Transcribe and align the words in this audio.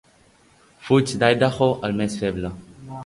Fuig 0.87 1.13
d'Idaho 1.23 1.67
el 1.91 1.95
més 2.01 2.17
feble. 2.23 2.53